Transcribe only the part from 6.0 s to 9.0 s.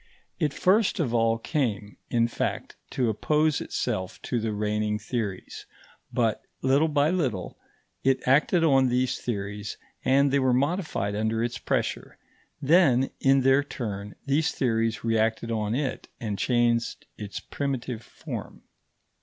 but, little by little, it acted on